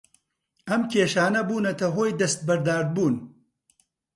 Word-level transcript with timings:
ئەم 0.69 0.81
کێشانە 0.91 1.41
بوونەتە 1.47 1.87
هۆی 1.95 2.17
دەستبەرداربوون 2.19 3.15